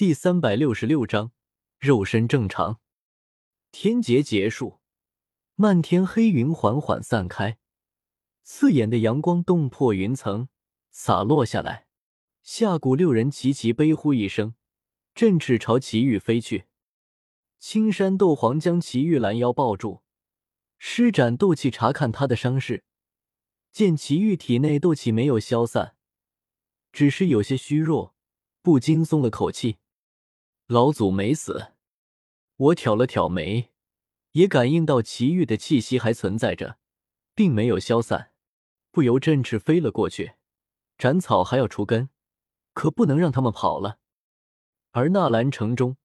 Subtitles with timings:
[0.00, 1.32] 第三百六十六章
[1.78, 2.80] 肉身正常。
[3.70, 4.80] 天劫结束，
[5.56, 7.58] 漫天黑云缓缓散开，
[8.42, 10.48] 刺眼的阳光洞破云层，
[10.90, 11.86] 洒落下来。
[12.42, 14.54] 下蛊六人齐齐悲呼一声，
[15.14, 16.64] 振翅朝祁煜飞去。
[17.58, 20.00] 青山斗皇将祁煜拦腰抱住，
[20.78, 22.84] 施展斗气查看他的伤势，
[23.70, 25.94] 见祁煜体内斗气没有消散，
[26.90, 28.14] 只是有些虚弱，
[28.62, 29.76] 不禁松了口气。
[30.70, 31.72] 老祖没死，
[32.54, 33.72] 我挑了挑眉，
[34.30, 36.78] 也感应到祁煜的气息还存在着，
[37.34, 38.30] 并没有消散，
[38.92, 40.34] 不由振翅飞了过去。
[40.96, 42.08] 斩草还要除根，
[42.72, 43.98] 可不能让他们跑了。
[44.92, 45.96] 而纳兰城中，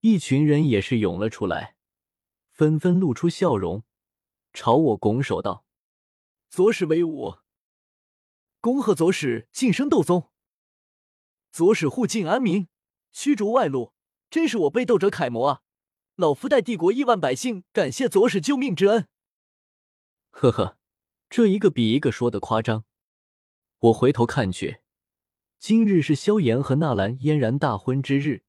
[0.00, 1.76] 一群人也是涌了出来，
[2.50, 3.84] 纷纷露出笑容，
[4.52, 5.64] 朝我拱手道
[6.50, 7.36] ：“左使威武，
[8.60, 10.32] 恭贺左使晋升斗宗，
[11.52, 12.66] 左使护境安民。”
[13.14, 13.94] 驱逐外露，
[14.28, 15.62] 真是我辈斗者楷模啊！
[16.16, 19.06] 老夫代帝国亿万百姓感谢左使救命之恩。
[20.32, 20.76] 呵呵，
[21.30, 22.84] 这一个比一个说的夸张。
[23.78, 24.80] 我回头看去，
[25.60, 28.42] 今日是萧炎和纳兰嫣然大婚之日，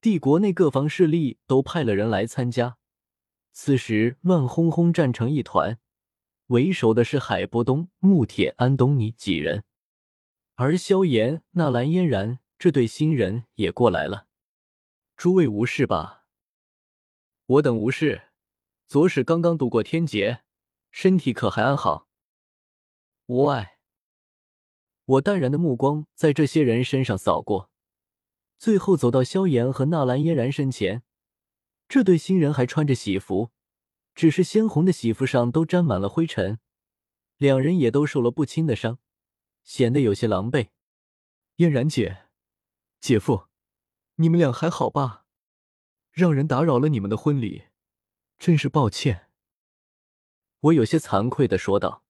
[0.00, 2.76] 帝国内各方势力都派了人来参加。
[3.52, 5.78] 此时乱哄哄战成一团，
[6.48, 9.62] 为首的是海波东、穆铁、安东尼几人，
[10.56, 12.40] 而萧炎、纳兰嫣然。
[12.58, 14.26] 这对新人也过来了，
[15.16, 16.24] 诸位无事吧？
[17.46, 18.28] 我等无事。
[18.86, 20.44] 左使刚刚度过天劫，
[20.90, 22.08] 身体可还安好？
[23.26, 23.78] 无碍。
[25.04, 27.70] 我淡然的目光在这些人身上扫过，
[28.58, 31.02] 最后走到萧炎和纳兰嫣然身前。
[31.88, 33.50] 这对新人还穿着喜服，
[34.14, 36.58] 只是鲜红的喜服上都沾满了灰尘，
[37.36, 38.98] 两人也都受了不轻的伤，
[39.62, 40.68] 显得有些狼狈。
[41.56, 42.23] 嫣然姐。
[43.04, 43.48] 姐夫，
[44.14, 45.26] 你们俩还好吧？
[46.10, 47.64] 让人打扰了你们的婚礼，
[48.38, 49.28] 真是抱歉。
[50.60, 52.02] 我有些惭愧的说道。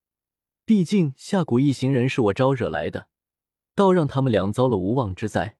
[0.65, 3.09] 毕竟下蛊一行人是我招惹来的，
[3.75, 5.59] 倒让他们俩遭了无妄之灾。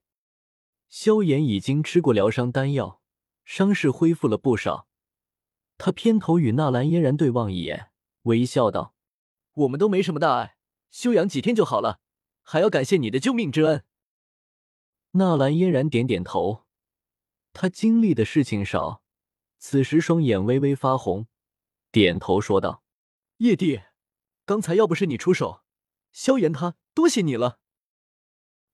[0.87, 3.01] 萧炎已经吃过疗伤丹药，
[3.43, 4.87] 伤势恢复了不少。
[5.77, 7.91] 他偏头与纳兰嫣然对望一眼，
[8.21, 8.95] 微笑道
[9.51, 10.55] ：“我们都没什么大碍，
[10.91, 11.99] 休养几天就好了。
[12.41, 13.83] 还要感谢你的救命之恩。”
[15.17, 16.65] 纳兰嫣然点点头，
[17.53, 19.01] 他经历的事情少，
[19.57, 21.27] 此时双眼微微发红，
[21.89, 22.83] 点头说道
[23.39, 23.79] ：“叶帝，
[24.45, 25.63] 刚才要不是你出手，
[26.11, 27.61] 萧炎他多谢你了。”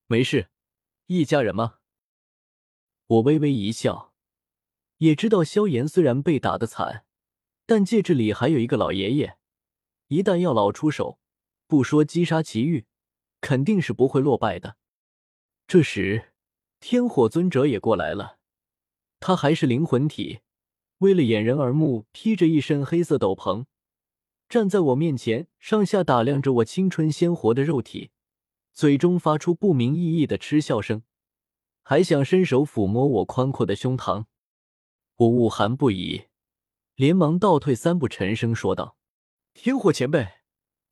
[0.07, 0.49] 没事，
[1.05, 1.77] 一家人嘛？
[3.05, 4.15] 我微微一笑，
[4.97, 7.05] 也知道萧炎虽然被打得惨，
[7.67, 9.37] 但戒指里还有一个老爷爷，
[10.07, 11.19] 一旦药老出手，
[11.67, 12.87] 不说击杀祁煜，
[13.41, 14.77] 肯定是不会落败的。
[15.67, 16.29] 这时。
[16.81, 18.39] 天火尊者也过来了，
[19.19, 20.39] 他还是灵魂体，
[20.97, 23.65] 为了掩人耳目，披着一身黑色斗篷，
[24.49, 28.09] 站在我面前，上下打量着我青春鲜活的肉体，
[28.73, 31.03] 嘴中发出不明意义的嗤笑声，
[31.83, 34.25] 还想伸手抚摸我宽阔的胸膛。
[35.17, 36.23] 我恶寒不已，
[36.95, 38.97] 连忙倒退三步，沉声说道
[39.53, 40.27] ：“天火前辈，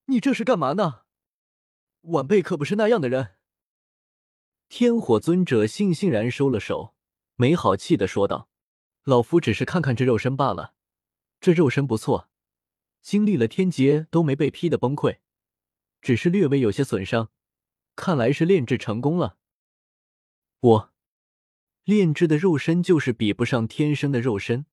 [0.05, 1.01] 你这是干嘛呢？
[2.01, 3.37] 晚辈可不是那样的人。”
[4.69, 6.93] 天火尊者悻悻然收了手，
[7.35, 8.47] 没好气的说道
[9.03, 10.75] ：“老夫只是看看这肉身罢了，
[11.41, 12.29] 这肉身不错，
[13.01, 15.17] 经历了天劫都没被劈的崩溃，
[16.01, 17.31] 只是略微有些损伤，
[17.95, 19.37] 看来是炼制成功了。
[20.59, 20.93] 我
[21.83, 24.67] 炼制的肉身就是比不上天生的肉身。”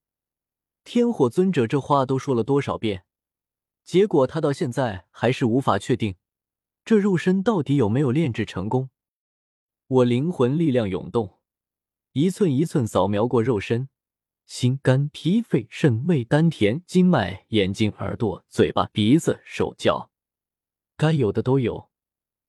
[0.84, 3.07] 天火尊者这话都说了多少遍，
[3.83, 6.17] 结果他到现在还是无法确定
[6.84, 8.91] 这肉身到底有没有炼制成功。
[9.89, 11.39] 我灵魂力量涌动，
[12.11, 13.89] 一寸一寸扫描过肉身，
[14.45, 20.11] 心、肝、脾、肺、肾、胃、丹田、经脉、眼睛、耳朵、嘴巴、鼻子、手脚，
[20.97, 21.89] 该有的都有，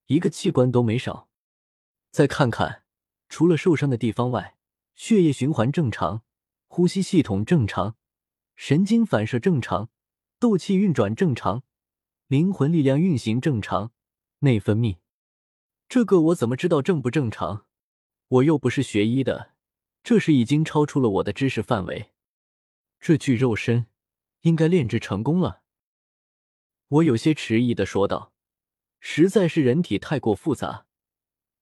[0.07, 1.29] 一个器官都没少。
[2.09, 2.81] 再看看，
[3.29, 4.57] 除了受伤的地方外，
[4.95, 6.23] 血液循环正常，
[6.67, 7.95] 呼吸系统正常，
[8.55, 9.91] 神经反射正常，
[10.39, 11.61] 斗气运转正常，
[12.25, 13.91] 灵魂力量运行正常，
[14.39, 14.97] 内分泌。
[15.89, 17.65] 这个我怎么知道正不正常？
[18.27, 19.53] 我又不是学医的，
[20.03, 22.11] 这是已经超出了我的知识范围。
[22.99, 23.85] 这具肉身
[24.41, 25.61] 应该炼制成功了。
[26.89, 28.33] 我有些迟疑的说道
[28.99, 30.87] ：“实在是人体太过复杂，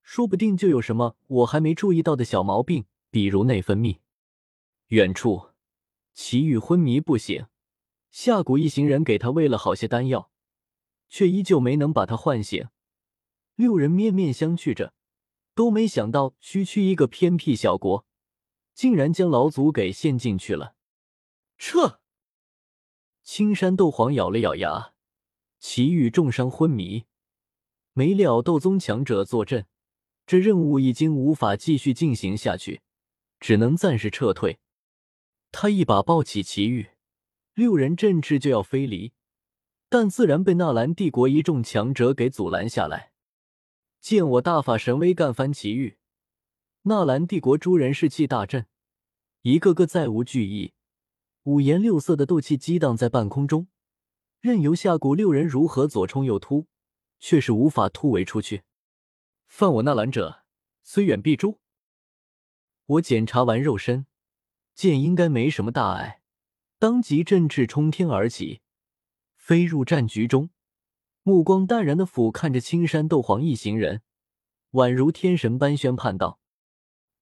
[0.02, 4.00] 说不定就有什么我还没注意到的小毛病，比如内分泌。”
[4.90, 5.50] 远处，
[6.14, 7.46] 祁煜昏迷不醒，
[8.10, 10.32] 下蛊一行人给他喂了好些丹药，
[11.10, 12.70] 却依旧没能把他唤醒。
[13.56, 14.94] 六人面面相觑着，
[15.54, 18.06] 都没想到区区一个偏僻小国，
[18.74, 20.76] 竟然将老祖给陷进去了。
[21.58, 22.00] 撤！
[23.24, 24.94] 青山斗皇咬了咬牙，
[25.60, 27.06] 祁煜重伤昏迷，
[27.94, 29.66] 没料斗宗强者坐镇，
[30.28, 32.82] 这任务已经无法继续进行下去，
[33.40, 34.60] 只能暂时撤退。
[35.52, 36.92] 他一把抱起祁煜，
[37.54, 39.14] 六人振翅就要飞离，
[39.88, 43.14] 但自然被纳兰帝国一众强者给阻拦下来。
[44.06, 45.98] 见我大法神威干翻祁煜，
[46.84, 48.68] 纳兰帝国诸人士气大振，
[49.42, 50.74] 一个个再无惧意。
[51.46, 53.68] 五颜六色的斗气激荡在半空中，
[54.42, 56.68] 任由下蛊六人如何左冲右突，
[57.18, 58.62] 却是无法突围出去。
[59.48, 60.44] 犯我纳兰者，
[60.84, 61.58] 虽远必诛。
[62.86, 64.06] 我检查完肉身，
[64.76, 66.22] 见应该没什么大碍，
[66.78, 68.62] 当即振翅冲天而起，
[69.36, 70.52] 飞入战局中，
[71.28, 74.04] 目光淡然的俯瞰着青山斗皇一行人，
[74.74, 76.40] 宛如天神般宣判道：“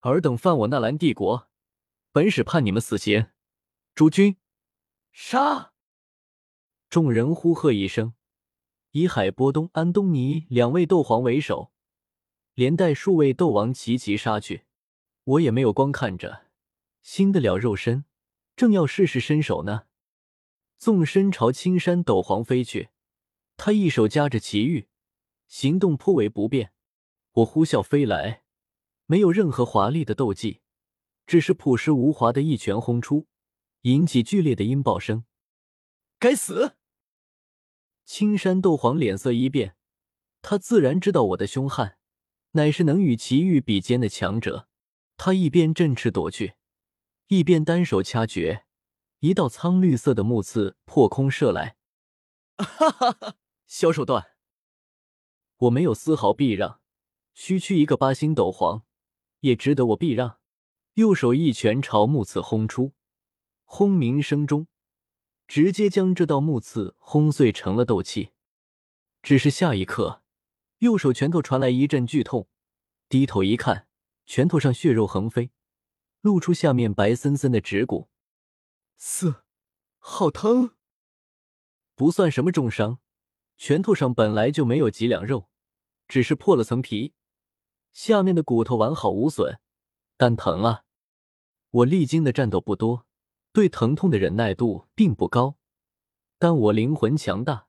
[0.04, 1.48] 尔等犯我纳兰帝国，
[2.12, 3.28] 本使判你们死刑。”
[3.96, 4.36] 诸君，
[5.14, 5.72] 杀！
[6.90, 8.14] 众人呼喝一声，
[8.92, 11.72] 以海波东、安东尼两位斗皇为首，
[12.56, 14.66] 连带数位斗王齐齐杀去。
[15.24, 16.48] 我也没有光看着，
[17.02, 18.04] 新得了肉身，
[18.58, 19.84] 正要试试身手呢。
[20.78, 22.90] 纵身朝青山斗皇飞去，
[23.58, 24.88] 他一手夹着奇玉，
[25.48, 26.74] 行动颇为不便。
[27.34, 28.44] 我呼啸飞来，
[29.06, 30.62] 没有任何华丽的斗技，
[31.26, 33.28] 只是朴实无华的一拳轰出。
[33.82, 35.26] 引起剧烈的音爆声。
[36.18, 36.78] 该死！
[38.06, 39.76] 青山斗皇脸色一变，
[40.42, 41.98] 他自然知道我的凶悍，
[42.52, 44.70] 乃是能与奇遇比肩的强者。
[45.18, 46.54] 他一边振翅躲去，
[47.28, 48.66] 一边单手掐诀，
[49.20, 51.76] 一道苍绿色的木刺破空射来。
[52.58, 53.36] 哈哈哈！
[53.76, 54.36] 小手段！
[55.58, 56.80] 我没有丝毫避让，
[57.34, 58.86] 区区一个八星斗皇，
[59.40, 60.38] 也值得我避让。
[60.94, 62.94] 右手一拳朝木刺轰出。
[63.64, 64.68] 轰鸣声中，
[65.48, 68.34] 直接将这道木刺轰碎成了斗气。
[69.24, 70.22] 只是下一刻，
[70.78, 72.48] 右手拳头传来一阵剧痛，
[73.10, 73.88] 低头一看，
[74.28, 75.50] 拳头上血肉横飞，
[76.22, 78.12] 露出下面白森森的指骨。
[78.98, 79.44] 嘶，
[79.98, 80.76] 好疼！
[81.96, 83.00] 不算什么重伤，
[83.58, 85.50] 拳头上本来就没有几两肉，
[86.08, 87.14] 只是破了层皮，
[87.92, 89.60] 下面的骨头完好无损，
[90.18, 90.84] 但疼啊！
[91.70, 93.06] 我历经的战斗不多。
[93.52, 95.58] 对疼痛的忍耐度并不高，
[96.40, 97.68] 但我灵魂强大，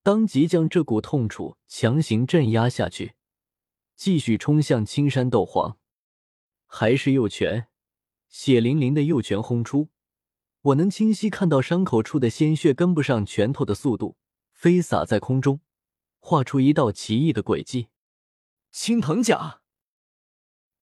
[0.00, 3.16] 当即将这股痛楚强行镇压下去，
[3.96, 5.76] 继续冲向青山斗皇。
[6.66, 7.66] 还是右拳，
[8.28, 9.88] 血淋淋的右拳轰出，
[10.60, 14.16] 我能清晰看到伤口处的鲜血跟不上拳头的速度，
[14.64, 15.60] 飞洒在空中，
[16.20, 17.90] 画出一道奇异的轨迹。
[18.70, 19.60] 青藤甲，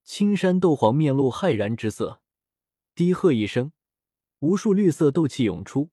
[0.04, 2.22] 青山斗皇面露骇然之色，
[2.94, 3.72] 低喝一声。
[4.38, 5.90] 无数绿色斗气涌出，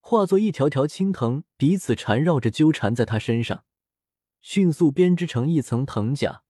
[0.00, 3.64] 化作一条条青藤，彼此缠绕着纠缠在他身上，
[4.42, 6.42] 迅速编织成一层藤甲，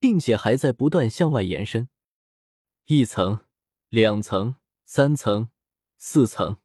[0.00, 1.88] 并且还在不断向外延伸。
[2.86, 3.46] 一层、
[3.88, 5.50] 两层、三层、
[5.96, 6.56] 四层，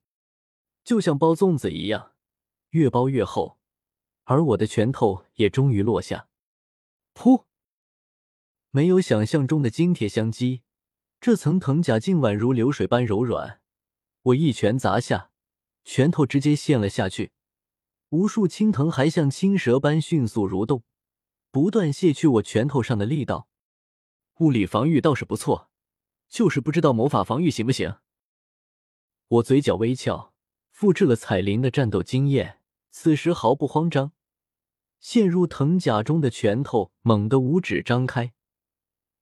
[0.84, 2.16] 就像包粽子一样，
[2.70, 3.58] 越包越厚。
[4.26, 6.28] 而我的拳头也终于落下。
[7.14, 7.46] 噗！
[8.72, 10.64] 没有想象中的金铁相击，
[11.22, 13.62] 这层藤甲竟宛如流水般柔软。
[14.24, 15.32] 我一拳砸下，
[15.86, 17.32] 拳头直接陷了下去。
[18.10, 20.84] 无数青藤还像青蛇般迅速蠕动，
[21.50, 23.48] 不断卸去我拳头上的力道。
[24.40, 25.70] 物理防御倒是不错，
[26.28, 27.96] 就是不知道魔法防御行不行。
[29.30, 30.34] 我嘴角微翘，
[30.78, 32.60] 复制了彩铃的战斗经验，
[32.92, 34.12] 此时毫不慌张。
[35.00, 38.36] 陷入藤甲中的拳头猛地五指张开，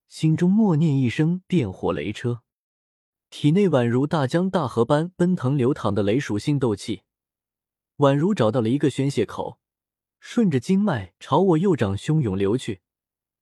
[0.10, 2.42] 心中默念一声“电火雷车”。
[3.32, 7.04] 体内宛如大江大河般奔腾流淌的雷属性斗气，
[8.00, 9.62] 宛如找到了一个宣泄口，
[10.20, 12.82] 顺着经脉朝我右掌汹涌流去，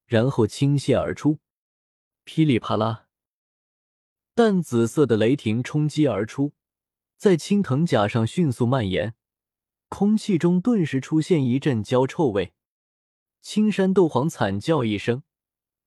[0.05, 1.39] 然后倾泻而出。
[2.23, 3.07] 噼里啪啦，
[4.35, 6.53] 淡紫色的雷霆冲击而出，
[7.23, 9.15] 在青藤甲上迅速蔓延，
[9.87, 12.53] 空气中顿时出现一阵焦臭味。
[13.41, 15.23] 青山斗皇惨叫一声，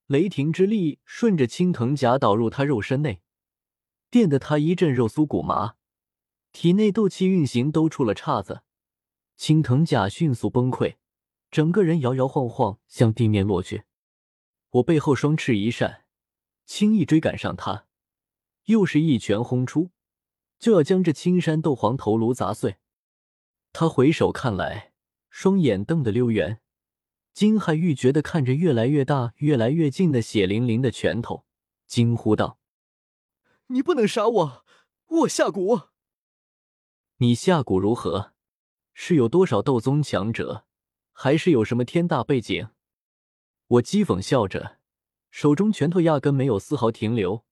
[0.06, 3.20] 雷霆之力顺着青藤甲导入他肉身内。
[4.10, 5.74] 电得他一阵肉酥骨麻，
[6.52, 8.62] 体内斗气运行都出了岔子，
[9.36, 10.96] 青藤甲迅速崩溃，
[11.50, 13.82] 整个人摇摇晃晃向地面落去。
[14.70, 16.06] 我背后双翅一扇，
[16.64, 17.84] 轻易追赶上他，
[18.64, 19.90] 又是一拳轰出，
[20.58, 22.76] 就要将这青山斗皇头颅砸碎。
[23.72, 24.92] 他回首看来，
[25.28, 26.60] 双眼瞪得溜圆，
[27.34, 31.44] 惊骇欲绝的看着越来越大、越来越近的血淋淋的拳头，
[31.86, 32.58] 惊呼道
[33.68, 34.64] ：“你不能杀我！
[35.08, 35.88] 我下蛊！
[37.18, 38.32] 你下蛊如何？
[38.94, 40.64] 是有多少斗宗强者，
[41.12, 42.70] 还是有什么天大背景？”
[43.68, 44.78] 我讥讽笑着，
[45.30, 47.44] 手中拳头压根没有丝毫停留，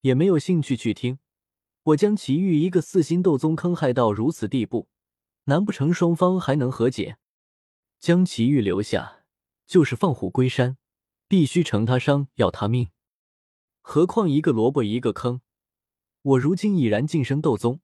[0.00, 1.18] 也没有兴趣去听。
[1.84, 4.88] 我将祁煜一个四星斗宗坑害到如此地步，
[5.44, 7.16] 难不成双方还能和解？
[7.98, 9.24] 将祁煜留下，
[9.66, 10.76] 就是放虎归山，
[11.26, 12.90] 必须成他伤，要他命。
[13.80, 15.40] 何况一个萝卜一个坑，
[16.22, 17.80] 我如今已然晋升斗宗，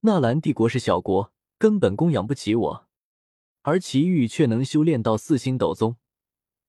[0.00, 2.88] 纳兰帝国是小国，根本供养不起我。
[3.62, 5.96] 而祁煜却能修炼到四星斗宗，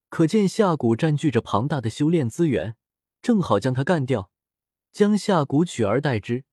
[0.09, 2.75] 可见下蛊占据着庞大的修炼资源，
[3.21, 4.29] 正好将他干掉，
[4.91, 6.43] 将下蛊取而代之，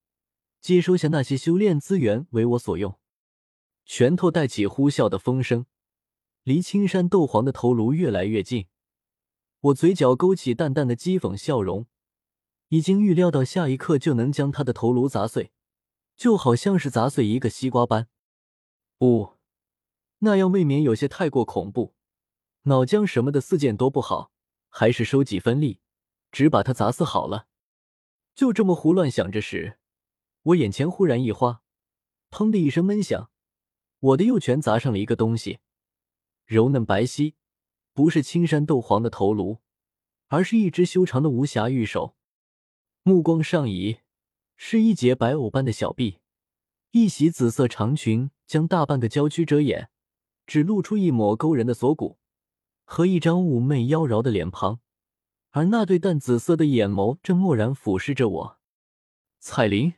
[0.62, 2.98] 接收下那些修炼资源为我所用。
[3.84, 5.66] 拳头带起呼啸的风声。
[6.44, 8.66] 离青山斗皇的头颅越来越近，
[9.60, 11.86] 我嘴角勾起淡淡的讥讽笑容，
[12.68, 15.52] 已经预料到下一刻就能将他的头颅砸碎，
[16.16, 18.08] 就好像是砸碎一个西瓜般。
[18.98, 19.34] 不，
[20.18, 21.94] 那样未免有些太过恐怖。
[22.62, 24.32] 脑浆什么的四件多不好，
[24.68, 25.80] 还是收几分力，
[26.32, 27.46] 只把他砸死好了。
[28.34, 29.78] 就这么胡乱想着时，
[30.42, 31.62] 我眼前忽然一花，
[32.30, 33.30] 砰的一声闷响，
[34.00, 35.60] 我的右拳砸上了一个东西。
[36.44, 37.34] 柔嫩白皙，
[37.92, 39.58] 不是青山斗皇的头颅，
[40.28, 42.16] 而是一只修长的无暇玉手。
[43.04, 43.98] 目光上移，
[44.56, 46.18] 是一截白藕般的小臂，
[46.90, 49.90] 一袭紫色长裙将大半个娇躯遮掩，
[50.46, 52.18] 只露出一抹勾人的锁骨
[52.84, 54.80] 和一张妩媚妖娆的脸庞，
[55.50, 58.58] 而那对淡紫色的眼眸正漠然俯视着我。
[59.38, 59.94] 彩铃，